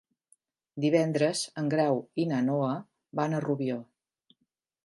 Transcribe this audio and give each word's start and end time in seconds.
Divendres 0.85 1.43
en 1.63 1.69
Grau 1.75 2.01
i 2.23 2.25
na 2.31 2.41
Noa 2.49 2.73
van 3.21 3.37
a 3.41 3.47
Rubió. 3.49 3.81